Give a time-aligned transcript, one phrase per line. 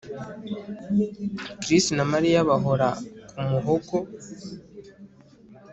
[1.61, 2.87] Chris na Mariya bahora
[3.33, 3.95] kumuhogo